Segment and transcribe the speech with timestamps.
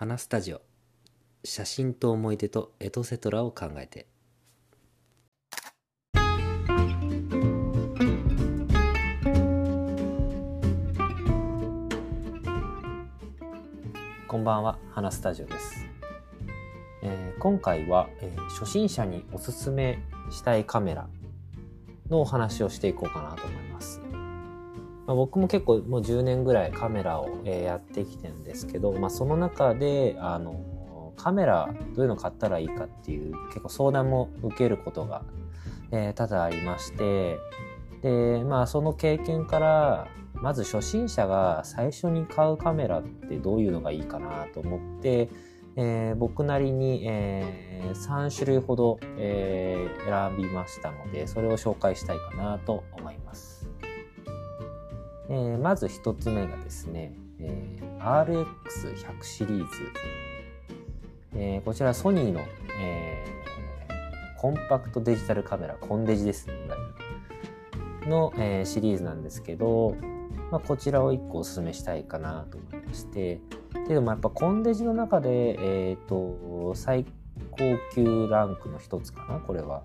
[0.00, 0.60] 花スタジオ。
[1.42, 4.06] 写真と思い出とエトセトラを考えて。
[14.28, 14.78] こんばんは。
[14.92, 15.84] 花スタジオです、
[17.02, 19.98] えー今回は、えー初心者におすすめ
[20.30, 21.08] したいカメラ
[22.08, 24.00] のお話をしていこうかなと思います。
[25.08, 35.22] まあ、僕も結構もう10年ぐらいカメラを、えやってきてるんですけど、まあ、その中であのカメラどういうの買ったらいいかっていう結構相談も受けることが、
[35.90, 37.38] え多々ありまして
[38.02, 45.30] でまあその経験からまず初心者が最初に買うカメラってどういうのがいいかなと思って、
[45.76, 53.67] えー僕なりに、え3種類ほど、えー選びましたのでそれを紹介したいかなと思います。
[55.28, 59.64] えーまず1つ目がですね、えー RX100 シリーズ、
[61.34, 62.40] えーこちらソニーの、
[62.80, 63.24] え
[64.38, 66.46] コンパクトデジタルカメラコンデジです。
[66.46, 66.54] ね
[68.06, 69.96] の、えシリーズなんですけど、
[70.50, 73.40] まあ、こちらを1個おすすめしたいかなと思いまして。
[73.86, 77.04] けどもやっぱコンデジの中で、えー、と最
[77.58, 79.82] 高級ランクの一つかなこれは。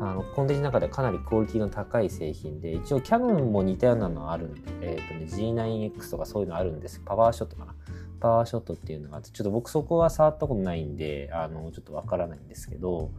[0.00, 7.00] あのコンデジの中でかなりクオリティの高い製品で一応キャノンも似たようなのあるんで、えーとね、G9X とかそういうのあるんです。
[7.04, 7.74] パワーショットかな。
[8.20, 13.10] パワーショットっていうのがあってちょっと僕そこは触ったことないんであのちょっとわからないんですけど、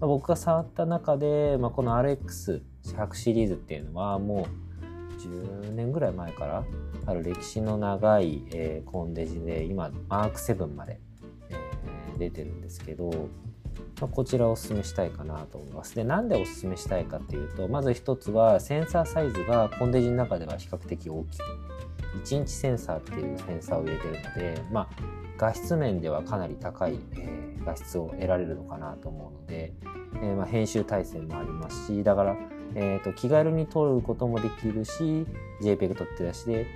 [0.00, 4.48] まあ僕が触った中で、まあ、この RX100 シリーズっていうのはも
[4.80, 6.64] う10年ぐらい前から
[7.06, 11.00] ある歴史の長い、えーコンデジで今マーク7まで、
[12.20, 13.10] 出てるんですけど、
[14.00, 15.96] まあ、こちらをおすすめしたいかなと思います。
[15.96, 21.40] で、なんでおすすめしたいかっていうと、まず一つはセンサーサイズがコンデジの中では比較的大きい。
[22.24, 24.88] 1インチセンサーっていうセンサーを入れてるので、まあ、
[25.38, 29.74] 画質面ではかなり高い、えー画質を得られるのかなと思うので、
[30.16, 32.36] えーまあ、編集体制もありますし、だから、
[32.74, 35.26] えーと気軽に撮ることもできるし、
[35.62, 36.66] JPEG 撮って出しで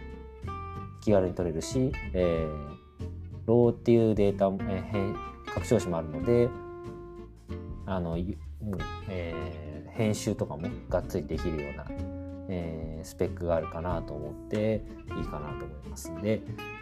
[1.01, 2.57] 気軽に撮れるし、えー、
[3.47, 6.49] RAW っていうデータも、えー拡張子もあるので、
[7.87, 8.37] あの、うん
[9.09, 11.87] えー編集とかもがっつりできるような、
[12.49, 14.83] えースペックがあるかなと思って
[15.19, 16.41] いいかなと思いますで、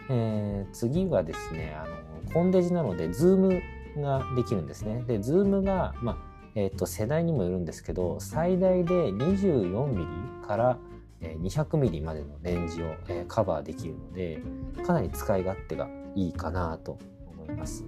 [0.09, 3.61] えー次はですねあのコンデジなのでズーム
[4.01, 6.17] ができるんですねでズームが、まあ
[6.55, 10.77] えー、と世代にもよるんですけど最大で 24mm から
[11.21, 12.95] 200mm までのレンジを、
[13.29, 14.41] カバーできるので
[14.85, 16.97] かなり使い勝手がいいかなと
[17.27, 17.85] 思います。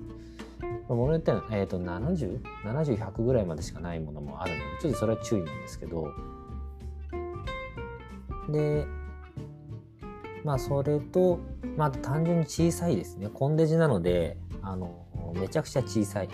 [0.88, 6.11] ものによっては、えー、と 70?70?100 ぐらいまでしかないものもあるのでちょっとそれは注意なんですけど。
[8.49, 8.85] で
[10.43, 11.39] まあそれと、
[11.75, 13.29] まあ、単純に小さいですね。
[13.33, 16.29] コンデジなのであのめちゃくちゃ小さい、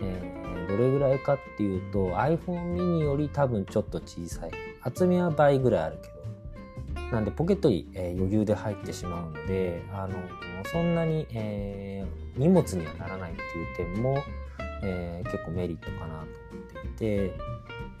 [0.00, 4.50] えーどれぐらいかっていうと iPhone mini より多分ちょっと小さい。
[4.82, 6.08] 厚みは倍ぐらいあるけ
[7.00, 7.10] ど。
[7.10, 10.14] なんでポケットに、えー余裕で入ってしまうのであの
[10.66, 14.22] そんなに、えー荷物にはならないっていう点も、
[14.82, 16.26] えー結構メリットかなと思っ
[16.82, 17.32] ていて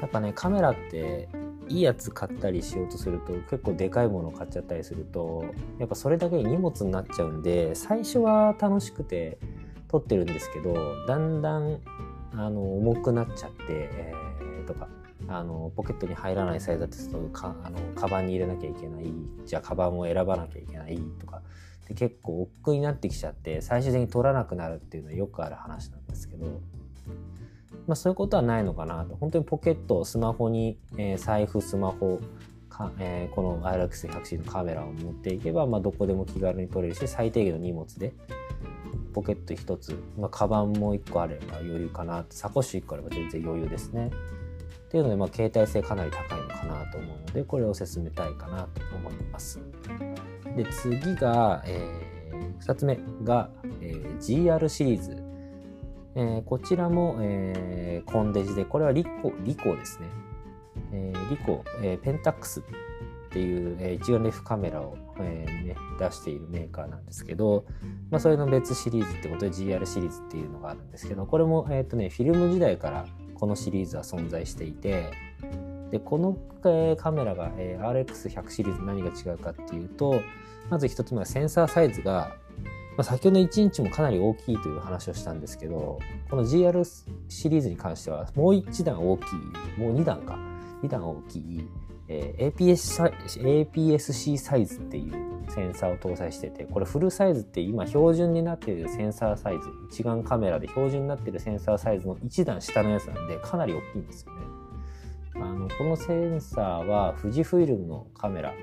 [0.00, 1.28] やっぱねカメラって
[1.68, 5.44] いいやつ買ったりしようとすると結構でかいもの買っちゃったりすると
[5.78, 9.38] やっぱそれだけ荷物になっちゃうんで最初は楽しくて
[9.88, 11.80] 撮ってるんですけどだんだん
[12.32, 14.88] あの重くなっちゃって、えーとか
[15.28, 19.12] あのポケットに入らないサイズだとするとかあのカバンに入れなきゃいけない
[19.44, 21.42] じゃあカバンを選ばなきゃいけないとか
[21.90, 26.46] で結構億劫になってきちゃって最終的に取らなくなるっていうのはよくある話なんですけど、
[27.88, 32.20] まあ、そういうことはないのかなと本当にポケットスマホに、えー財布スマホ
[32.68, 38.12] か、えーこの RX100C のカメラを持っていけば、まあ、どこでも気軽に撮れるし最低限の荷物で
[39.12, 44.12] ポケット1つ、まあ、カバンも1個あれば余裕かなサコッシュ1個あれば全然余裕ですね。
[44.86, 49.60] っていうので、まあ、携帯性かなり高いのかなと思うのでこれを進めたいかなと思います。
[50.56, 52.10] で次が、え
[52.60, 53.50] 2つ目が、
[53.80, 55.22] えー GR シリーズ、
[56.14, 60.06] えーこちらも、えーコンデジでこれはリコリコですね、
[60.92, 62.62] えーリコ、えーペンタックスっ
[63.30, 67.64] ていう、えー一眼レフカメラを、えーね、出しているメーカーなんですけど、
[68.10, 75.10] まあ、それの別シリーズってことで GR シリーズっていうのがあるんですけどこれも、えーとね、フィルム時代からこのシリーズは存在していて
[75.90, 80.20] でこの、えーカメラが、えー RX100 シリーズ何が違うかっていうと
[80.70, 82.36] まず一つ目はセンサーサイズが、
[82.96, 85.98] まあ、先ほどの1インチもかなり大きいという話をしたんですけど
[86.30, 86.84] この GR
[87.28, 90.38] シリーズに関してはもう1段大きいもう2段か
[90.82, 91.68] 2段大きい、
[92.08, 93.12] えー、APS
[93.74, 104.49] APS-C サイズっていうセンサーを搭載しててこれフルサイズって今標準になっているセンサーサイズ一眼カメラで標準になっているセンサーサイズの1段下のやつなんでかなり大きいんですよね。
[105.78, 108.54] このセンサーは富士フイルムのカメラ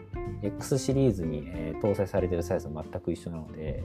[0.44, 3.84] X シリーズに、えー、搭載されているサイズと全く一緒なので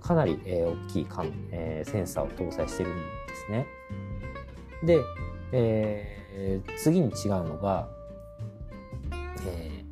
[0.00, 3.02] かなり、えー、大きいかん、えー、センサーを搭載してるんで
[3.46, 3.66] すね。
[4.84, 5.00] で、
[5.52, 7.88] えー、次に違うのが、
[9.46, 9.84] え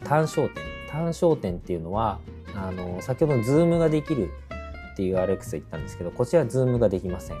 [0.00, 0.62] ー、単焦点。
[0.90, 2.20] 単焦点っていうのは
[2.54, 4.30] あの先ほどのズームができる
[4.92, 7.36] っていうあれさっき言ったんですけどこちらズームができません。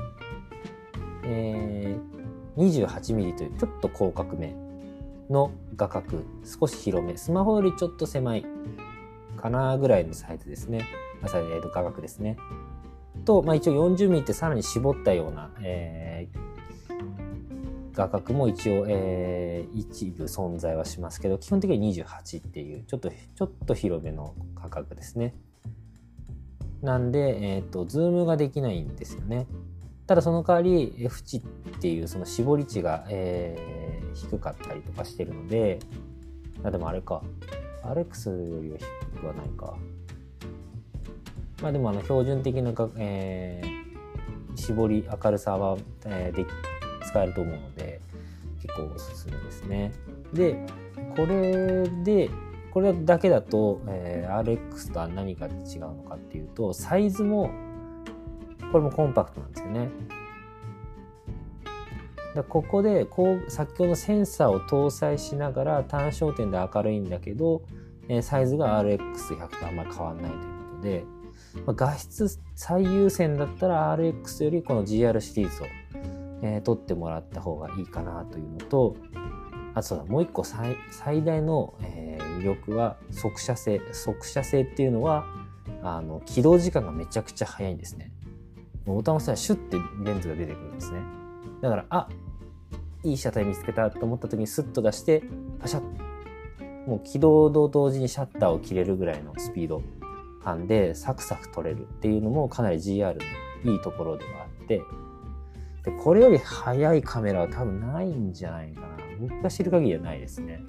[1.22, 2.13] えー、
[2.56, 4.54] 28mm というちょっと広角め
[5.30, 8.44] の画角少し広めスマホよりちょっと狭い
[9.36, 10.86] かなぐらいのサイズですね。
[11.22, 12.36] あ、えー、と画角ですね。
[13.24, 16.38] と、まあ、一応 40mm ってさらに絞ったような、えー、
[17.94, 25.34] 画角も一応、えー、一部存在はしますけど、基本的には28っていう、ちょっと、ちょっと広めの画角ですね。
[26.82, 29.46] なんで、えっ、ー、と、ズームができないんですよね。
[30.06, 31.40] ただその代わり F 値っ
[31.80, 35.78] ていうその絞り値が、えー、低かったりとかしてるので、
[36.62, 37.22] あでもあれか、
[37.82, 39.76] アレックスよりは低くはないか。
[41.62, 46.44] まあでもあの標準的なが、えー、絞り明るさは、えー、で
[47.06, 48.00] 使えると思うので
[48.60, 49.92] 結構おすすめですね。
[50.32, 50.66] で
[51.16, 52.30] これで
[52.70, 57.50] これだけだと、えー、RX とは何が違うのかっていうとサイズも
[58.74, 59.88] これもコンパクトなんですよね。
[62.34, 67.62] でここでこう先ほどのセンサーを搭載しながら単焦点で明るいんだけど、
[68.08, 71.04] え、サイズが RX100 とあんまり変わらないということで、
[71.66, 75.66] ま、画質最優先だったら RX よりこの GR シリーズを、
[76.42, 78.96] えー、取ってもらった方がいいかなというのと
[79.74, 85.26] あとそうだもう一個最最大の、えー、魅力は速射性速射性っていうのは
[85.84, 88.10] あの起動時間がめちゃくちゃ早いんですね
[88.86, 91.00] ボタンを押したらシュッてレンズが出てくるんですね。
[91.60, 92.08] だからあ
[93.02, 95.22] いい車体見つけたと思った時にスッと出して
[95.60, 96.04] パシャッ
[96.86, 99.82] もう起動と同時にシャッターを切れるぐらいのスピード
[100.42, 103.16] 感でサクサク撮れるっていうのもかなり GR
[103.64, 104.82] のいいところではあって
[105.84, 108.88] でこれより速いカメラは多分ないんじゃないかな。
[109.20, 110.62] 僕が知る限りはないですね、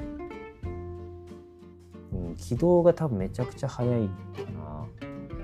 [2.13, 4.11] うん、起動が多分めちゃくちゃ速いか
[4.51, 4.85] な。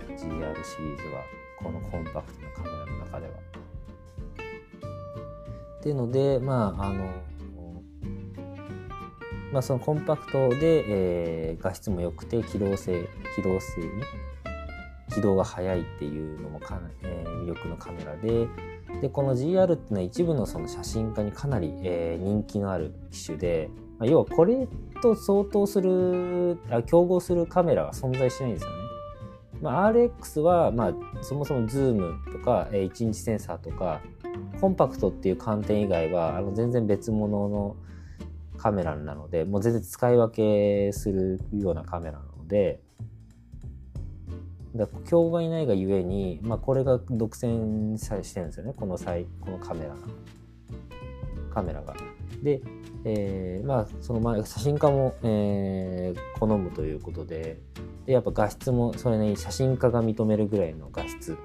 [0.07, 1.40] GR シリーズは。
[1.63, 3.33] このコンパクトなカメラの中では
[5.79, 7.09] っていうのでまああの
[9.51, 13.87] まあ、そのコンパクトで、えー、画質も良くて機動性機動性ね
[15.13, 18.47] 起動が速いっていうのもかな、えー、魅力のカメラで
[19.01, 23.69] でこの GR っていうのは一部のその写真家にかなり、えー、人気のある機種で、
[23.99, 24.67] まあ、要はこれ
[25.01, 28.80] と相当するあ競合するカメラは存在しないんですよね。
[29.61, 34.01] まあ、RX は、まあ、そもそもズームとか、えー、1インチセンサーとか
[34.59, 37.75] コンパクトっていう観点以外はあの全然別物の
[38.57, 42.81] カメラなのでもう全然使い分けするようなカメラなので
[44.75, 49.95] だ競合がいないがゆえに、まあ、これが独占してるんですよねこのこのカメラが。
[51.53, 51.93] カメラが。
[52.41, 52.61] で、
[53.03, 57.59] えー、まあその前写真家も、えー、好むということで
[58.05, 61.37] でやっぱ画質もそれ、ね、写真家が認めるぐらいの画質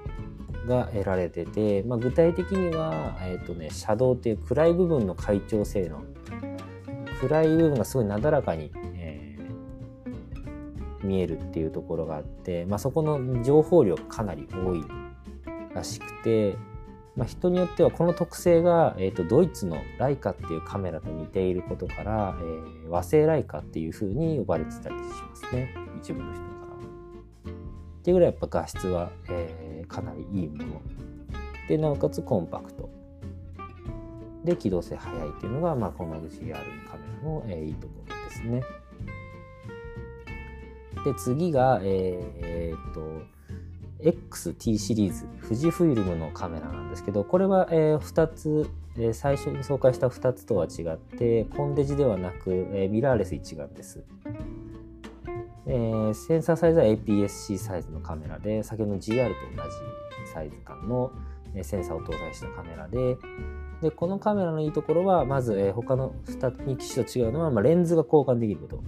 [0.67, 6.03] が得られてて、まあ、具体的には、えーとね、シャドウっていう暗い部分の快調性能
[7.21, 14.83] 暗い部分がすごいなだらかに、えー、見えるっていうところがあって、まあ、そこの情報量かなり多い
[15.73, 16.55] らしくて、
[17.17, 26.47] まあ、人によってはこの特性が、えーと、ドイツのライカっていうカメラと似ていることから、えー、和製ライカっていうふうに呼ばれてたりしますね一部の人か
[27.45, 27.51] ら。
[27.51, 30.81] っていうぐらいやっぱ画質は、えー、かなりいいもの
[31.67, 32.87] でなおかつコンパクト
[34.43, 38.63] で機動性速いっていうのが、まあ、この GR カメラの、えー、いいところですね。
[41.03, 43.36] で次が、えー、っと
[44.01, 54.03] XT シリーズ富士フイルムのカメラなんですけどこれは、え、2つ、え、最初に紹介した2つとは違ってコンデジではなく、え、ミラーレス一眼です。
[55.65, 59.63] え、センサーサイズは APS-C サイズのカメラで先ほどの GR と同
[60.25, 61.11] じサイズ感の
[61.61, 63.17] センサーを搭載したカメラで
[63.81, 68.83] でこのカメラのいいところはまず、え、他の2機種と違うのは、ま、レンズが交換できること。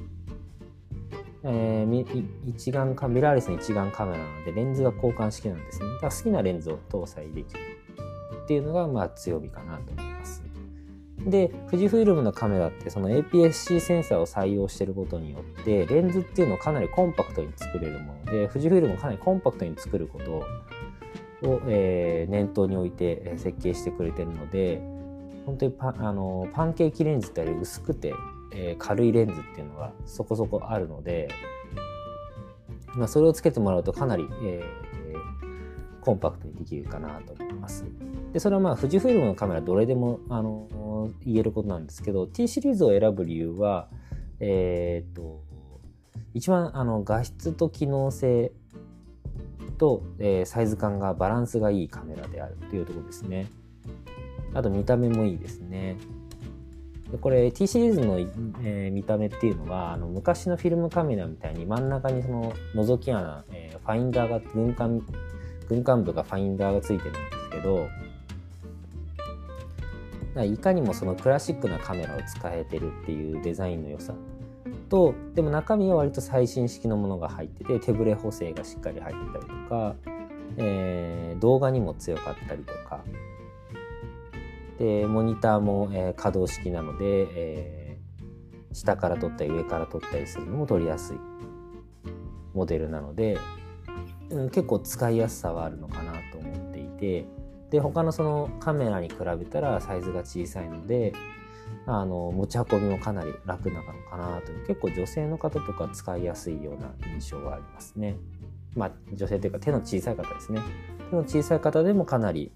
[1.44, 5.86] えー、一眼カミラーレスの一眼カメラなのでレンズが交換式なんですね。
[5.94, 7.60] だから好きなレンズを搭載できる
[8.44, 10.44] っていうのがまあ強みかなと思います。
[11.20, 20.32] で富士フイルムのカメラってその APS-C センサーを採用していることによってレンズっていうのをかなりコンパクトに作れるもので富士フイルムをかなりコンパクトに作ること
[21.50, 24.82] を、えー、念頭に置いて設計してくれてるので
[25.46, 28.14] 本当にパあのパンケーキレンズってあれ薄くて、
[28.52, 31.30] えー、軽いレンズっていうのがそこそこあるので、
[32.96, 37.86] まあ、それをつけてもらうとかなり、えー、コンパクトにできるかなと思います。
[38.34, 43.90] でそれはまあ富士フイルムのカメラどれでもあの言えることなんですけど T シリーズを選ぶ理由は
[44.40, 45.42] えー、っと
[46.34, 48.52] 一番あの画質と機能性
[49.78, 53.48] と、えー、サイズ感がバランスがいいカメラであるというところですね。
[54.54, 55.98] あと見た目もいいですね。
[57.12, 65.02] でこれ T シリーズの、えー、見た目っていうのはあの昔のフィルムカメラみたいに真ん中にその覗き穴、えー、ファインダーが軍艦
[65.68, 67.88] 軍艦部がファインダーがついてるんですけど
[70.44, 74.14] いかにもそのクラシックなカメラを使えてるっていうデザインの良さ。
[74.90, 79.96] とでも中身は割と最新式のものが入ってて手ブレ補正がしっかり入ってたりとか、
[80.58, 83.04] えー、動画にも強かったりとか
[84.80, 91.18] でモニターも、えー、可動式なので、えー、下から撮ったり上から撮ったりするのも撮りやすい
[92.54, 93.38] モデルなので、
[94.30, 97.26] うん、結構使いやすさはあるのかなと思っていて
[97.70, 101.14] で他のそのカメラに比べたらサイズが小さいので
[101.86, 108.16] あの持ち運びもかなり楽なのかなという結構女性の方とか使いやすいような印象がありますね。
[108.76, 110.62] まあ女性というか手の小さい方ですね。
[111.10, 112.52] 手の小さい方でもかなり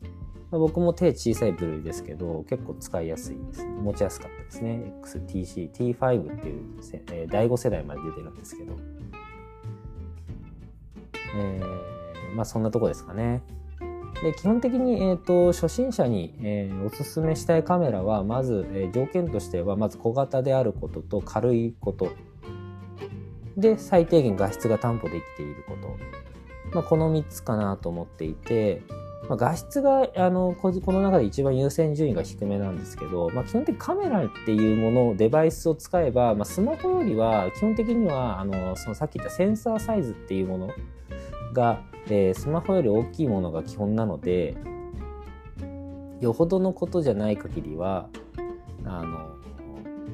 [0.60, 4.94] 僕も手小さい部類ですけど、結構使いやすいです、持ちやすかったですね。
[5.02, 6.64] XTC、T5 っていう、
[7.12, 8.74] えー、第5世代まで出てるんですけど。
[11.36, 13.42] えー、まあそんなとこですかね。
[14.22, 22.10] で基本的に、えーと、初心者に、えー、おすすめしたいカメラはまず、えー、条件としてはまず小型であることと軽いこと
[23.58, 25.98] で最低限画質が担保できていること、
[26.74, 28.82] まあ、この3つかなと思っていて、
[29.30, 40.70] まあ、画質があのこの中で一番優先順位が低めなんですけど、まあ、基本的にカメラっていうものデバイスを使えば、まあ、スマホよりは基本的にはあのそのさっき言ったセンサーサイズっていうもの
[41.54, 44.58] が、えー、スマホより大きいものが基本なので
[46.20, 48.10] よほどのことじゃない限りは
[48.86, 49.38] あの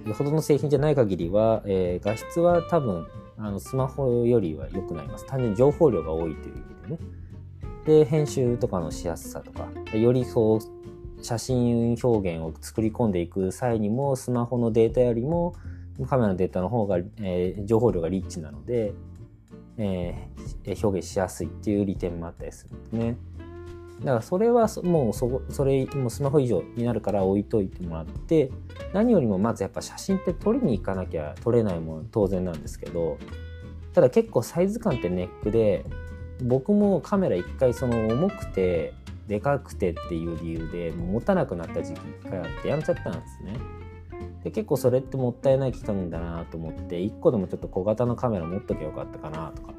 [0.06, 7.19] よほどの製品じゃない限りは、えー、画質は多分あのスマホよりは良くなります単純に情報量が多いという意味でね。
[7.86, 10.60] で編集とかのしやすさとかよりそう
[11.22, 15.56] 写真表現を作り込んでいく際にもスマホのデータよりも
[16.08, 18.94] カメラのデータの方が、えー、情報量がリッチなので、
[19.78, 23.18] えー、表現しやすいっていう利点もあったりするんですね。
[24.00, 28.50] だからそれはもうそそれもスマホ以上になるから置いといてもらって
[28.94, 33.18] 何よりもまずやっぱ写真って撮りに行かなきゃ撮れないもの当然なんですけど
[33.94, 35.84] ただ結構サイズ感ってネックで
[36.42, 38.94] 僕もカメラ一回その重くて
[39.28, 43.58] でかくてっていう理由でもう持たなくなった時期一回あってやめちゃったんですね。
[44.44, 49.74] で結構それってもったいない期間だなと思って1個でもちょっと小型のカメラ持っときゃよかったかなとか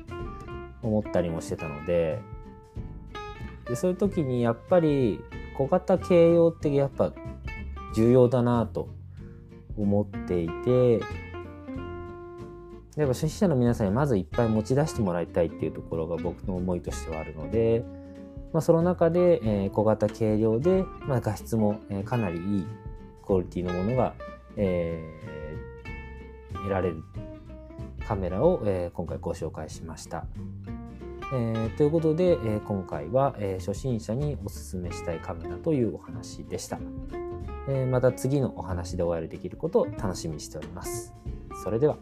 [0.82, 2.20] 思ったりもしてたので
[3.66, 5.20] でそういう時にやっぱり
[5.56, 7.12] 小型軽用ってやっぱ
[7.94, 8.88] 重要だなと
[9.76, 11.00] 思っていて
[13.00, 17.82] やっぱ初心者の皆さんにまずいっぱい持ち出してもらいたいっていうところが僕の思いとしてはあるので、
[18.52, 22.66] まあ、その中で、え、小型軽量で、まあ、画質も、え、かなりいい
[23.24, 24.12] クオリティのものが、
[24.56, 27.02] えー、得られる
[28.06, 30.26] カメラを、え、今回ご紹介しました。
[31.32, 36.78] えー、ということで、えー、今回は、え、初心者におすすめしたいカメラというお話でした。
[37.90, 41.14] また次のお話でお会いできることを楽しみにしております。
[41.62, 41.96] それでは。